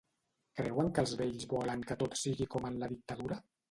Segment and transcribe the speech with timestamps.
[0.59, 3.45] Creuen que els vells volen que tot sigui com en la Dictadura?